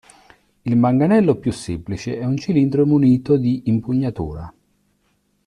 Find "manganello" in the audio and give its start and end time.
0.77-1.35